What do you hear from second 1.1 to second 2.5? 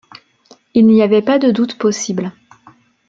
pas de doute possible